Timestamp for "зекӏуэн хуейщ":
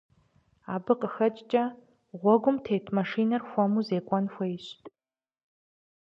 3.87-4.65